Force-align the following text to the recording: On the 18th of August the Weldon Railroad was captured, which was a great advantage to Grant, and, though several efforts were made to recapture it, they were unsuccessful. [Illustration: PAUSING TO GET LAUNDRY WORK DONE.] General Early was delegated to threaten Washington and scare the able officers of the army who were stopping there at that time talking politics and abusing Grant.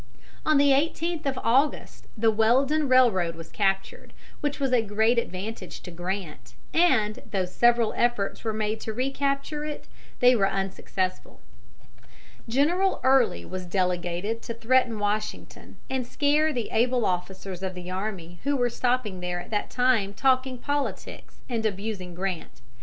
On 0.47 0.57
the 0.57 0.69
18th 0.69 1.27
of 1.27 1.37
August 1.43 2.07
the 2.17 2.31
Weldon 2.31 2.87
Railroad 2.89 3.35
was 3.35 3.49
captured, 3.51 4.13
which 4.39 4.59
was 4.59 4.73
a 4.73 4.81
great 4.81 5.19
advantage 5.19 5.81
to 5.81 5.91
Grant, 5.91 6.55
and, 6.73 7.19
though 7.29 7.45
several 7.45 7.93
efforts 7.95 8.43
were 8.43 8.51
made 8.51 8.79
to 8.79 8.93
recapture 8.93 9.63
it, 9.63 9.87
they 10.19 10.35
were 10.35 10.49
unsuccessful. 10.49 11.39
[Illustration: 11.67 11.99
PAUSING 12.01 12.01
TO 12.01 12.51
GET 12.51 12.57
LAUNDRY 12.67 12.85
WORK 12.89 13.01
DONE.] 13.03 13.03
General 13.03 13.13
Early 13.13 13.45
was 13.45 13.65
delegated 13.67 14.41
to 14.41 14.53
threaten 14.55 14.97
Washington 14.97 15.75
and 15.87 16.07
scare 16.07 16.51
the 16.51 16.69
able 16.71 17.05
officers 17.05 17.61
of 17.61 17.75
the 17.75 17.91
army 17.91 18.39
who 18.43 18.55
were 18.55 18.71
stopping 18.71 19.19
there 19.19 19.39
at 19.39 19.51
that 19.51 19.69
time 19.69 20.15
talking 20.15 20.57
politics 20.57 21.41
and 21.47 21.63
abusing 21.63 22.15
Grant. 22.15 22.61